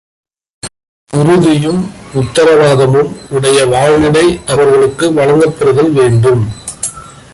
உறுதியும் 1.13 1.81
உத்தரவாதமும் 2.13 3.09
உடைய 3.29 3.65
வாழ்நிலை 3.65 4.39
அவர்களுக்கு 4.45 5.05
வழங்கப்பெறுதல் 5.11 5.91
வேண்டும். 5.91 6.41